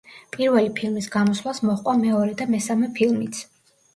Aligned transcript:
პირველი 0.35 0.71
ფილმის 0.79 1.09
გამოსვლას 1.15 1.61
მოჰყვა 1.69 1.95
მეორე 2.05 2.33
და 2.39 2.47
მესამე 2.53 2.91
ფილმიც. 2.99 3.45